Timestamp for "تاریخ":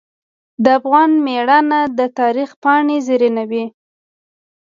2.19-2.49